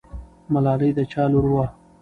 ملالۍ 0.53 0.91
د 0.97 0.99
چا 1.11 1.23
لور 1.31 1.45
وه؟ 1.53 1.65